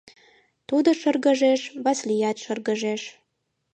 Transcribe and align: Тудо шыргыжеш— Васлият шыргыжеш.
Тудо 0.67 0.89
шыргыжеш— 0.99 1.61
Васлият 1.83 2.37
шыргыжеш. 2.43 3.01